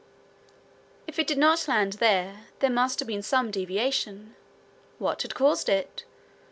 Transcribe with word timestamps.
If 1.05 1.19
it 1.19 1.27
did 1.27 1.37
not 1.37 1.67
land 1.67 1.93
there, 1.99 2.47
there 2.57 2.71
must 2.71 2.97
have 2.97 3.07
been 3.07 3.21
some 3.21 3.51
deviation. 3.51 4.35
What 4.97 5.21
had 5.21 5.35
caused 5.35 5.69
it? 5.69 6.05